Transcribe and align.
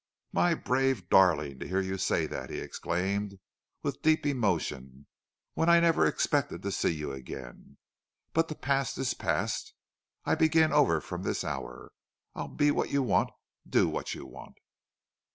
"My 0.33 0.55
brave 0.55 1.09
darling, 1.09 1.59
to 1.59 1.67
hear 1.67 1.79
you 1.79 1.99
say 1.99 2.25
that!" 2.25 2.49
he 2.49 2.57
exclaimed, 2.57 3.37
with 3.83 4.01
deep 4.01 4.25
emotion. 4.25 5.05
"When 5.53 5.69
I 5.69 5.79
never 5.79 6.07
expected 6.07 6.63
to 6.63 6.71
see 6.71 6.89
you 6.89 7.11
again!... 7.11 7.77
But 8.33 8.47
the 8.47 8.55
past 8.55 8.97
is 8.97 9.13
past. 9.13 9.75
I 10.25 10.33
begin 10.33 10.73
over 10.73 11.01
from 11.01 11.21
this 11.21 11.43
hour. 11.43 11.91
I'll 12.33 12.47
be 12.47 12.71
what 12.71 12.89
you 12.89 13.03
want 13.03 13.29
do 13.69 13.87
what 13.87 14.15
you 14.15 14.25
want." 14.25 14.55